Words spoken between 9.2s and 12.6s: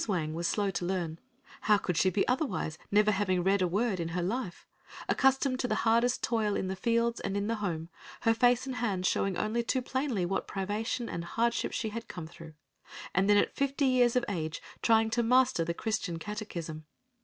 only too plainly what privation and hardship she had come through,